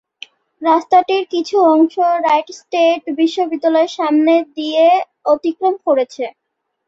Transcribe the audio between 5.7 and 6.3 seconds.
করেছে।